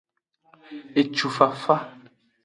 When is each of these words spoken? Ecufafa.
Ecufafa. 1.01 1.75